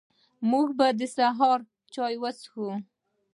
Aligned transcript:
موږ 0.49 0.67
به 0.77 0.87
د 0.99 1.01
سهار 1.17 1.59
چاي 1.93 2.13
وڅښو 2.21 2.67